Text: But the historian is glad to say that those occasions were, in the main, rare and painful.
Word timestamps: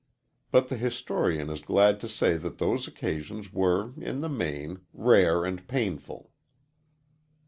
But 0.49 0.69
the 0.69 0.77
historian 0.77 1.51
is 1.51 1.61
glad 1.61 1.99
to 1.99 2.09
say 2.09 2.35
that 2.37 2.57
those 2.57 2.87
occasions 2.87 3.53
were, 3.53 3.93
in 3.97 4.21
the 4.21 4.29
main, 4.29 4.79
rare 4.95 5.45
and 5.45 5.67
painful. 5.67 6.31